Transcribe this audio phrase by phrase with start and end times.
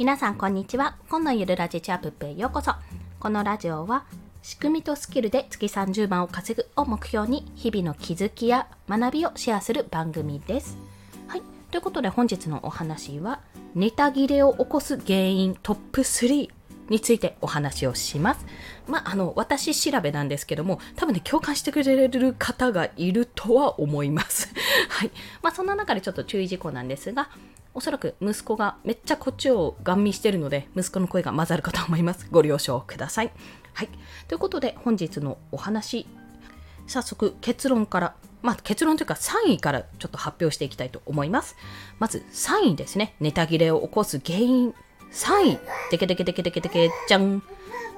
[0.00, 2.72] 皆さんこんにちは今のゆるラジチャップへようこそ
[3.18, 4.06] このラジオは
[4.40, 10.78] 仕組みとスキルで月30万を稼ぐを目標に日々の気づきや学びをシェアする番組です
[11.26, 13.40] はいということで本日のお話は
[13.74, 16.48] ネタ切れを起こす原因トップ3
[16.88, 18.44] についてお話をします。
[18.88, 24.52] まあ、あの、私調べなんですけども、多分ね、共感してくれる方がいるとは思います。
[24.90, 25.12] はい。
[25.40, 27.30] まあ、そんな中でちょっと注意事項なんですが、
[27.72, 32.26] おそらく息子がめっちゃこっちをガン見してるので、息子の声が混ざるかと思います。
[32.30, 33.32] ご了承ください。
[33.74, 33.88] はい。
[34.28, 36.06] ということで、本日のお話、
[36.86, 41.56] 早速結論から、まあ結論というか3位からちょっと発表していきたいと思います。
[41.98, 43.14] まず3位ですね。
[43.20, 44.74] ネタ切れを起こす原因
[45.12, 45.58] 3位、
[45.90, 47.42] テケテケテケテケテケじゃん。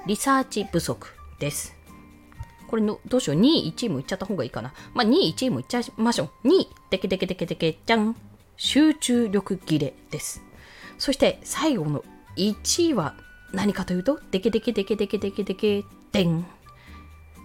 [0.05, 1.07] リサーチ不足
[1.39, 1.75] です。
[2.67, 3.39] これの、どうしよう。
[3.39, 4.73] 2位、1位もいっちゃった方がいいかな。
[4.93, 6.47] まあ、2位、1位もいっちゃいましょう。
[6.47, 8.15] 2位、テケテケテケテケじゃん。
[8.57, 10.41] 集中力切れです。
[10.97, 12.03] そして最後の
[12.37, 13.15] 1位は
[13.53, 16.45] 何かというと、テケテケテケテケテケテケでん。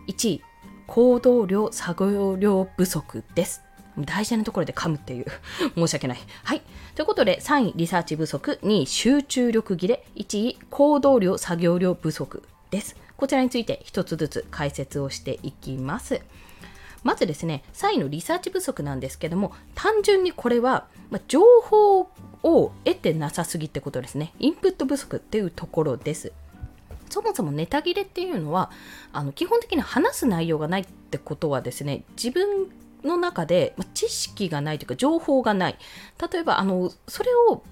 [0.09, 0.43] 1位、
[0.87, 3.63] 行動量、作業量不足です。
[3.99, 5.27] 大事なところで噛むっていう。
[5.77, 6.19] 申し訳ない。
[6.45, 6.63] はい。
[6.95, 8.59] ということで、3位、リサーチ不足。
[8.63, 10.07] 2位、集中力切れ。
[10.17, 12.97] 1位、行動量、作業量不足です。
[13.19, 16.23] こちらについて一つずつ解説をしていきます。
[17.03, 22.01] まずですね、3位のリサーチ不足なんですけども、単純にこれは、まあ、情報
[22.43, 24.33] を得てなさすぎってことですね。
[24.39, 26.33] インプット不足っていうところです。
[27.11, 28.71] そもそもネタ切れっていうのは
[29.13, 32.69] あの基本的に話す内容がないってことはですね自分
[33.05, 35.79] の中で知識がないというか情報がない
[36.31, 37.63] 例えばあのそれを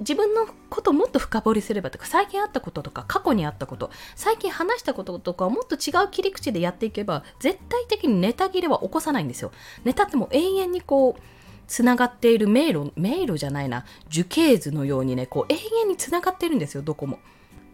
[0.00, 9.52] 自分のことをもっと深掘りすればとか最近あったこととか過去にあったこと最近話したこととかをもっと違う切り口でやっていけば絶対的にネタ切れは起こさないんですよ。
[9.84, 11.22] ネタっても永遠にこう
[11.66, 13.84] つながっている迷路迷路じゃないな。
[14.08, 17.18] 樹形図のようにねこう永遠につながってるんですよどこも。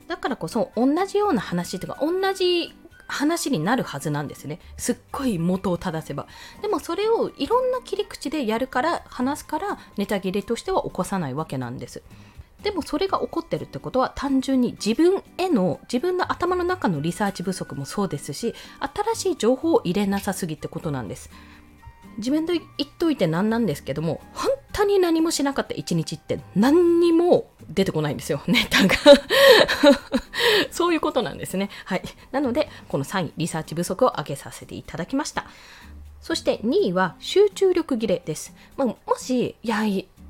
[0.09, 2.75] だからこそ同じような話とか同じ
[3.07, 4.61] 話になるはずなんですね。
[4.77, 6.27] すっごい元を正せば。
[6.63, 12.03] でもそれをいろんな切り口でやるから話すからネタ切れとしては起こさないわけなんです。
[12.63, 18.55] でもそれが起こってるってことは単純に自分への自分の頭の中のリサーチ不足もそうですし
[19.15, 21.31] 新しい情報を入れなさすぎってことなんです。
[22.19, 28.43] 自分で言っといて何なんですけども本当に何もしなかった一日って何にも出てこないんですよ。
[28.49, 28.95] ネタが。
[30.71, 31.71] そういうことなんですね。
[31.85, 32.03] はい。
[32.31, 35.47] なのでこの3位リサーチ不足を上げさせていただきました。
[36.21, 39.85] そして2位は集中力切れです、まあ、もしいや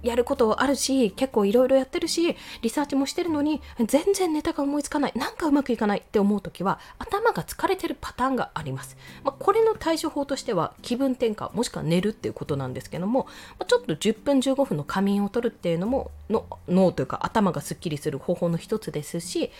[0.06, 8.96] やることあるし、結構いろいろやってるし、リサーチもしてるのに、全然ネタが思いつかない、なんかうまくいかないって思う時は、頭が疲れてるパターンがあります。
[9.24, 13.26] まあ、これの対処法としては、気分転換、もしくは寝るっていうことなんですけども、
[13.58, 19.50] まあ、ちょっと10分15分の仮眠を取るっていうのもの、脳というか頭がすっきりする方法の一つですし、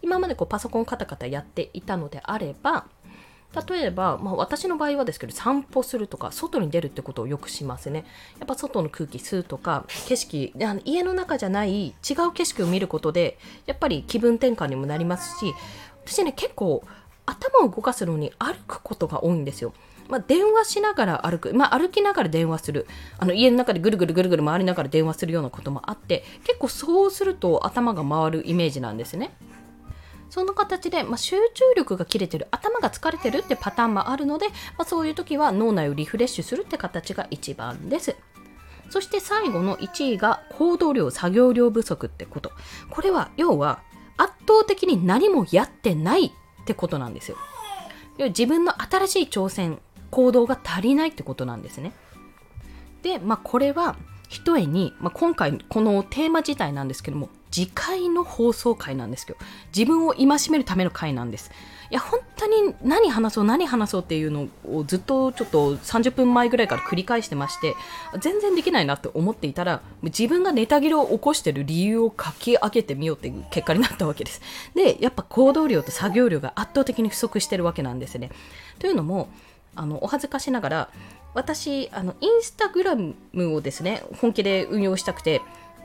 [0.00, 2.86] 今までこうパソコンカタカタやっていたのであれば、
[3.68, 8.04] 例えば、まあ、私の場合はですけど散歩するとか外に出るってことをよくしますね。
[8.38, 10.52] やっぱ外の空気吸うとか景色
[10.84, 11.92] 家の中じゃない違
[12.28, 15.54] う景色を見ることでやっぱり気分転換にもなりますし
[16.04, 16.82] 私ね結構
[17.24, 19.72] 頭を動かすのに歩くことが多いんですよ。
[20.08, 22.86] まあ、電話しながら歩く、まあ、歩きながら電話する。
[23.18, 29.32] あの家の中でぐるぐるぐるぐる回りながら電話するようなこともあって結構そうすると頭が回るイメージなんですね。
[30.30, 38.16] その形で、まあ、集中力が切れてる頭が疲れてるってパターンもあるので、まあ、そういう時は脳内をリフレッシュするって形が一番です。
[38.90, 42.52] そして最後の1位が行動量作業量不足ってこと。
[42.90, 43.80] これは要は
[44.16, 46.30] 圧倒的に何もやってないっ
[46.64, 47.36] てことなんですよ。
[48.18, 49.78] 自分の新しい挑戦
[50.10, 51.92] 行動が足りないってことなんですね。
[53.02, 53.96] で、まあ、これは
[54.28, 59.38] ひとえに、まあ、今回このテーマ自体なんですけども次回の放送回なんですけど
[59.76, 61.50] 自分を戒めるための回なんです。
[61.90, 67.74] いや本当に何話そう何話そうっていうのをずっとちょっと30分前ぐらいから繰り返してまして
[68.20, 74.42] 全然できないなって思っていたら自分がネタ切れを起こしてる理由を書き上げてみようっていう結果になったわけです。
[74.74, 78.30] でやっぱ行動量と作業量が圧倒的に不足してるわけなんですね。
[78.78, 79.30] というのも
[79.74, 80.90] あのお恥ずかしながら
[81.32, 83.14] 私あのインスタグラム
[83.54, 85.40] をですね本気で運用したくて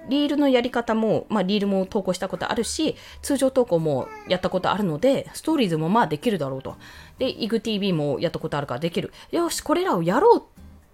[0.09, 6.75] リールのやり方も、まあ、リールも投稿したことあるし、通常投稿もやったことあるので、ストーリーズもまあできるだろうと。
[7.19, 9.11] で、イグ TV もやったことあるからできる。
[9.31, 10.43] よし、これらをやろう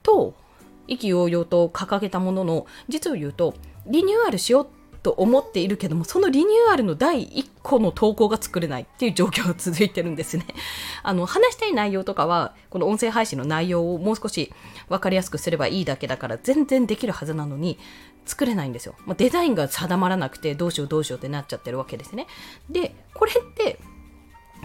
[0.04, 0.34] と、
[0.88, 3.54] 意気揚々と掲げたものの、実を言うと、
[3.88, 4.68] リニューアルしよう
[5.02, 10.46] と思っているけどもそのリニューアルの第1個の投稿が作れないっていう状況が続いてるんですね
[11.04, 14.52] あの話したい内容とかはこの音声配信の内容をもう少し
[14.90, 17.80] 分かりやすくすればいいだけだから全然できるはずなのに
[18.30, 22.28] 作れないんですよ、まあ、デザインが定まらなくてどうしようどうしようってなっちゃってるわけですね。
[22.70, 23.80] でこれって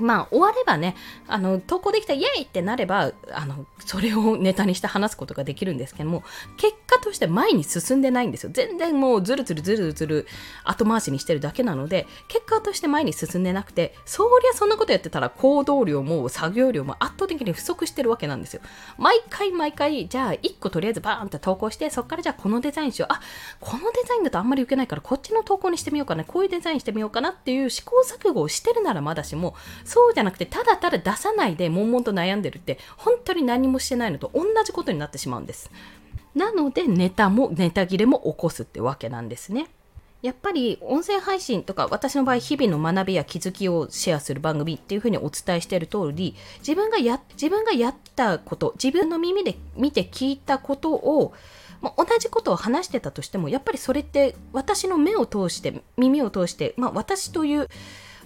[0.00, 0.96] まあ終わればね、
[1.28, 6.22] あの、投稿できたイエーイってなれば、あの、それをネタにして話すことができるんですけども、
[6.56, 8.50] 結果として前に進んでないんですよ。
[8.52, 10.26] 全然もうずるずるずるずる
[10.64, 18.62] 後回しにしてるだけなので、結果として前に進んでなくて、そりゃそんなことやってたら行動量も作業量も圧倒的に不足してるわけなんですよ。
[18.98, 23.12] 毎回毎回、じゃあ1個とりあえずバーンって投稿して、そっからじゃあこのデザインしよう。
[23.12, 23.20] あ、
[23.60, 26.24] このデザインだとあんまり受けないからこっちの投稿にしてみようかな。
[26.24, 35.70] こういうデザインしてみようかなっていう試行錯誤をしてるならまだしも、そうじゃなくて、ただただ出さないで悶々と悩んでるって、本当に何もしてないのと同じことになってしまうんです。
[36.34, 39.68] なので、ネタも、ネタ切れも起こすってわけなんですね。
[40.24, 51.34] やっぱり音声配信とか私の場合日々の学びや気づきをシェアする番組っていうふうにお伝えしている通り自分がや自分がやったこと自分の耳で見て聞いたことを
[51.82, 57.68] まあ、同じことを話してたとしてもやっぱりそれって私の目を通して耳を通して、まあ、私という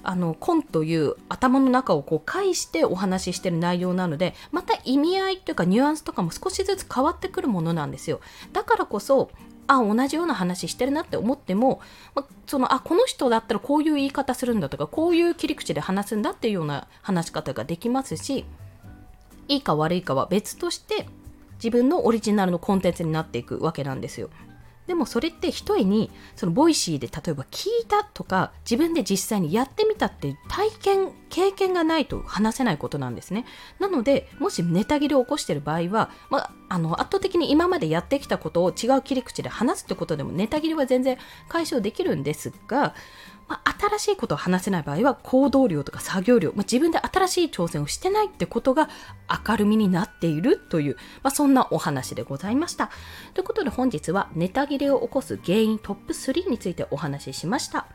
[0.03, 8.21] あの根という頭の中をこう介してお話ししてる内容なのでまた意味合いというかニュアンスとかも少しずつ変わってくるものなんですよ
[8.53, 9.31] だからこそ
[9.69, 11.83] あ同じような話してるなって思っても、
[12.15, 18.47] まそのあこの人だったらこういう言い方するんだとかこういう切り口で話すんだっていうような話し方ができますし
[19.47, 21.07] いいか悪いかは別として
[21.57, 24.31] 自分のオリジナルのコンテンツになっていくわけなんですよ。
[24.89, 33.45] でもそれってひとえにその Voicy で例えば聞いたとか自分で実際にやってみたって体験経験がないと話せないことなんですね。
[33.79, 41.19] なのでもしネタ切れを起こしている場合は、まあ、あの圧倒的に今までやってきたことを違う切り口で話すってことでもネタ切れは全然
[41.49, 42.95] 解消できるんですが
[43.49, 48.89] まあ、新しいことを話せない場合は行動量とか作業量、まあ、自分で新しい挑戦をしてないってことが
[49.49, 52.91] 明るみになっているという、まあ、そんなお話でございました。
[53.35, 57.87] ということで本日はネタ切れを起こす原因トップ3についてお話ししました。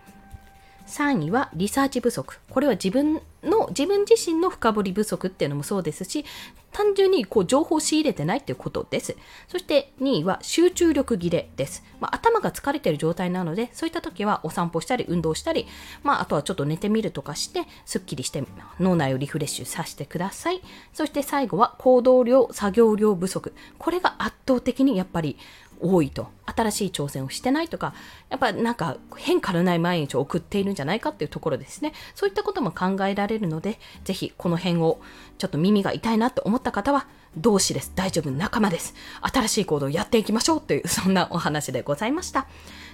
[0.87, 2.39] 3位はリサーチ不足。
[2.49, 6.25] これは自分の、自分自身の深掘り不足っていうのもそうですし、
[6.71, 9.15] 単純にこう情報を仕入れてないっていうことです。
[9.47, 11.83] そして2位は集中力切れです。
[11.99, 15.67] まあ、頭が疲れてる状態なので、そういった時はお散歩したり運動したり、
[16.03, 18.43] まあ、あとはちょっと寝てみるとかして、すっきりして
[18.79, 20.61] 脳内をリフレッシュさせてください。
[20.93, 23.53] そして最後は行動量、作業量不足。
[23.77, 25.37] これが圧倒的にやっぱり
[25.83, 26.27] 多いと。
[26.45, 27.93] 新しい挑戦をしてないとか
[28.29, 31.93] やっぱなんか変化のない毎日を送っているんじゃないかっていうところですね。
[32.15, 34.99] そういったことも考えられるので是非この辺を
[35.37, 37.07] ちょっと耳が痛いなと思った方は
[37.37, 42.47] 同志です大丈夫仲間です新しい行動をやっていきましょうという そんなお話でございました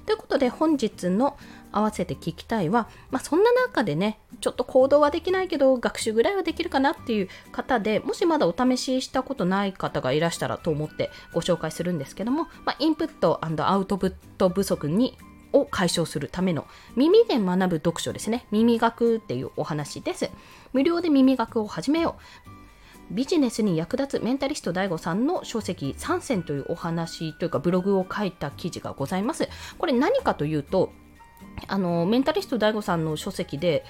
[0.06, 1.38] ということで本日の
[1.72, 15.18] 合わせて聞きたいは、まあ、そんな中でねちょっと行動はできないけど学習ぐらいはできるかなっていう方でもしまだお試ししたことない方がいらしたらと思ってご紹介するんですけども、まあ、インプットアウトプット不足に
[15.52, 18.46] を解消するための耳で学ぶ読書ですね。
[18.52, 20.30] 耳学っていうお話です。
[20.74, 22.18] 無料で耳学を始めよ
[22.56, 22.59] う。
[23.12, 29.50] ビジネスに役立つメンタリスト DAIGO さんの書籍3選というお話というかブログを書いた記事がございます。
[29.78, 30.92] これ何かというと、
[31.68, 33.84] あのメンタリスト DAIGO さんの書籍で、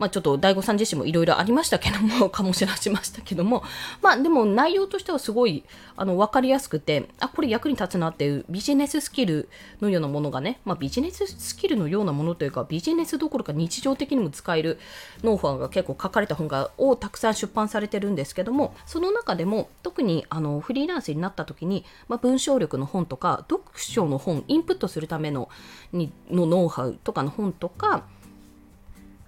[0.00, 3.62] まあ、ちょっと大悟さん自身もいろいろありましたけども、 醸し出しましたけども、
[4.00, 5.62] まあでも内容としてはすごい
[5.94, 9.50] あの分かりやすくて、あ、これ役に立つなっていうビジネススキル
[9.82, 14.78] のようなものがね、まあビジネススキルのようなものというか、ビジネスどころか日常的にも使える
[15.22, 25.50] ノウハウが結構書かれた本がをたくさん出版されてるんですけども、その中でも特にあのフリーランスになった時に、まあ、文章力の本とか、読書の本、インプットするための
[25.92, 28.04] にのノウハウとかの本とか、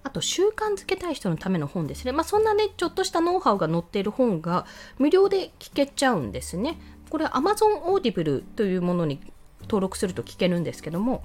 [0.05, 2.13] あと習慣づけたい人のための本ですね。
[2.13, 4.67] まあ、そんなね、ちょっとしたノウハウが載っている本が
[4.99, 6.81] 無料で聞けちゃうんですね。
[7.11, 9.21] これ Amazon Audible というものに
[9.63, 11.25] 登録すると聞けるんですけども、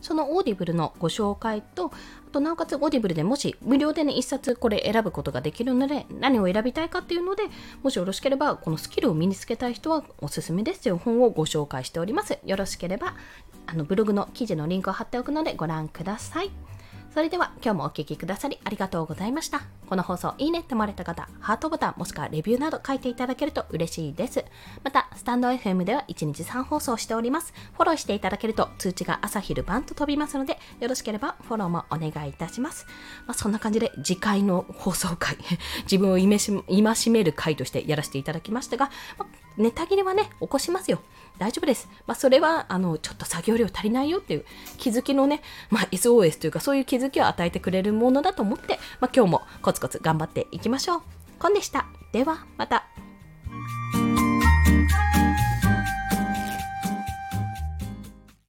[0.00, 7.44] その Audible のご紹介と、あとなおかつ Audible でもし無料でね、一冊これ選ぶことができるので、何を選びたいかっていうので、
[7.82, 12.38] もしよろしければ、このスキルを身につけたい人はおすすめですという本をご紹介しております。
[12.44, 13.14] よろしければ、
[13.66, 16.50] あのブログの記事のリンクを貼っておくのでご覧ください。
[17.12, 19.62] それでは今日もお聴きくださりありがとうございました。
[19.88, 24.44] この放送いいねって思われた方、ハートボタンもしくはレビューなど書いていただけると嬉しいです。
[24.84, 27.52] また、スタンド FM では1日3放送しております。
[27.72, 32.86] フォローしていただけると通知が朝昼晩と飛びますので、よろしければフォローもお願いいたします。
[33.26, 35.36] まあ、そんな感じで次回の放送回、
[35.90, 38.88] 自分を戒める回としてやらせていただきましたが、
[39.18, 41.00] まあネタ切れはね、起こしますよ。
[41.38, 41.88] 大丈夫です。
[42.06, 44.44] まあ、それは、あの、ちょっと作業量足りないよっていう
[44.76, 51.02] 気づきのね、まあ、SOS というか、そういう気づきを与えてくれるものだと思って、まあ、今日もコツコツ頑張っていきましょう。
[51.38, 51.86] コンでした。
[52.12, 52.99] では、また。